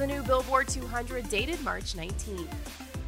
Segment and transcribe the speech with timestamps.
[0.00, 2.48] The new Billboard 200 dated March 19th.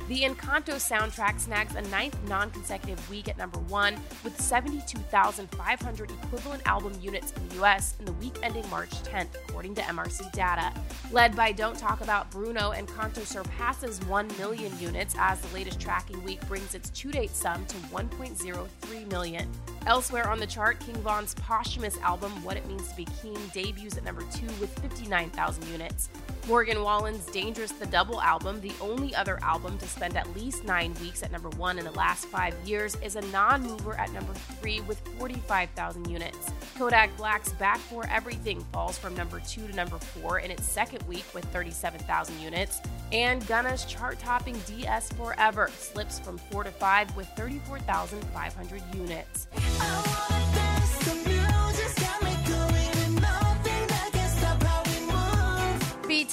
[0.08, 6.62] The Encanto soundtrack snags a ninth non consecutive week at number one, with 72,500 equivalent
[6.66, 10.70] album units in the US in the week ending March 10th, according to MRC data.
[11.12, 16.22] Led by Don't Talk About Bruno, Encanto surpasses 1 million units as the latest tracking
[16.22, 19.48] week brings its two date sum to 1.03 million.
[19.86, 23.96] Elsewhere on the chart, King Von's posthumous album, What It Means to Be King, debuts
[23.96, 26.10] at number two with 59,000 units.
[26.48, 30.92] Morgan Wallen's Dangerous the Double album, the only other album to spend at least nine
[31.00, 34.32] weeks at number one in the last five years, is a non mover at number
[34.60, 36.50] three with 45,000 units.
[36.76, 41.06] Kodak Black's Back for Everything falls from number two to number four in its second
[41.06, 42.80] week with 37,000 units.
[43.12, 49.46] And Gunna's chart topping DS Forever slips from four to five with 34,500 units.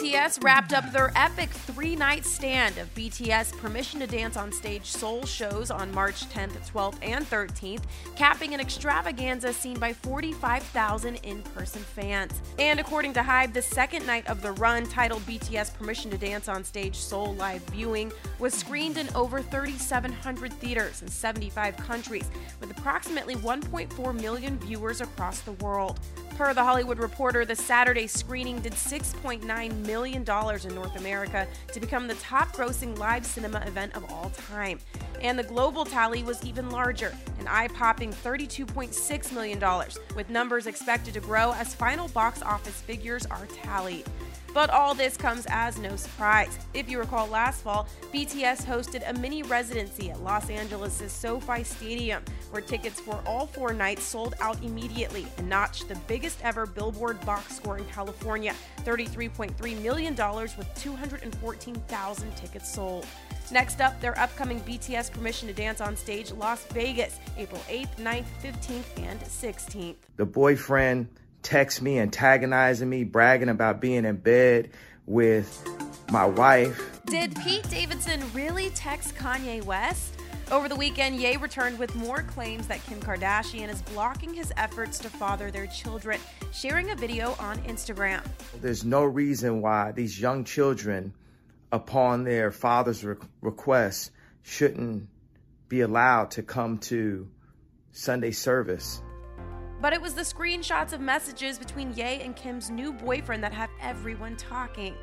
[0.10, 4.88] BTS wrapped up their epic three night stand of BTS Permission to Dance on Stage
[4.88, 7.84] Seoul shows on March 10th, 12th, and 13th,
[8.16, 12.42] capping an extravaganza seen by 45,000 in person fans.
[12.58, 16.48] And according to Hybe, the second night of the run, titled BTS Permission to Dance
[16.48, 22.72] on Stage Seoul Live Viewing, was screened in over 3,700 theaters in 75 countries, with
[22.72, 26.00] approximately 1.4 million viewers across the world.
[26.36, 32.08] Per The Hollywood Reporter, the Saturday screening did $6.9 million in North America to become
[32.08, 34.80] the top grossing live cinema event of all time.
[35.22, 39.86] And the global tally was even larger, an eye popping $32.6 million,
[40.16, 44.06] with numbers expected to grow as final box office figures are tallied.
[44.54, 46.58] But all this comes as no surprise.
[46.74, 52.24] If you recall last fall, BTS hosted a mini residency at Los Angeles' SoFi Stadium,
[52.52, 57.24] where tickets for all four nights sold out immediately and notched the biggest ever Billboard
[57.26, 63.06] box score in California $33.3 million with 214,000 tickets sold.
[63.52, 68.26] Next up, their upcoming BTS Permission to Dance on Stage Las Vegas, April 8th, 9th,
[68.44, 69.96] 15th, and 16th.
[70.18, 71.10] The boyfriend
[71.42, 74.70] texts me antagonizing me, bragging about being in bed
[75.08, 75.68] with
[76.12, 77.02] my wife.
[77.06, 80.16] Did Pete Davidson really text Kanye West?
[80.52, 84.98] Over the weekend, Ye returned with more claims that Kim Kardashian is blocking his efforts
[85.00, 86.20] to father their children,
[86.52, 88.24] sharing a video on Instagram.
[88.62, 91.14] There's no reason why these young children,
[91.72, 95.08] upon their father's re- request, shouldn't
[95.68, 97.28] be allowed to come to
[97.92, 99.02] Sunday service.
[99.82, 103.70] But it was the screenshots of messages between Ye and Kim's new boyfriend that have
[103.82, 104.96] everyone talking.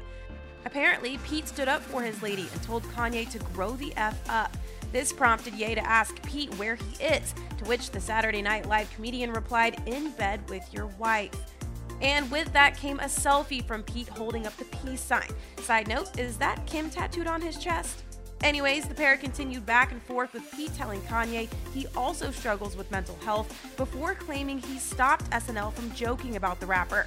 [0.66, 4.54] Apparently, Pete stood up for his lady and told Kanye to grow the F up.
[4.92, 8.92] This prompted Ye to ask Pete where he is, to which the Saturday Night Live
[8.94, 11.30] comedian replied, In bed with your wife.
[12.00, 15.28] And with that came a selfie from Pete holding up the peace sign.
[15.58, 18.02] Side note, is that Kim tattooed on his chest?
[18.42, 22.90] Anyways, the pair continued back and forth with Pete telling Kanye he also struggles with
[22.90, 27.06] mental health before claiming he stopped SNL from joking about the rapper.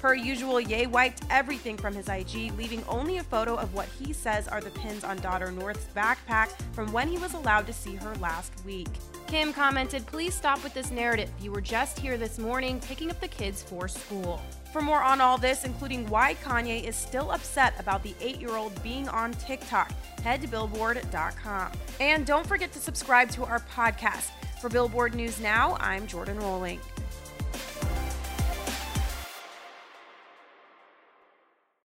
[0.00, 4.14] Per usual, Ye wiped everything from his IG, leaving only a photo of what he
[4.14, 7.96] says are the pins on daughter North's backpack from when he was allowed to see
[7.96, 8.88] her last week.
[9.30, 11.30] Kim commented, Please stop with this narrative.
[11.40, 14.42] You were just here this morning picking up the kids for school.
[14.72, 18.56] For more on all this, including why Kanye is still upset about the eight year
[18.56, 19.92] old being on TikTok,
[20.24, 21.70] head to Billboard.com.
[22.00, 24.30] And don't forget to subscribe to our podcast.
[24.60, 26.80] For Billboard News Now, I'm Jordan Rolling.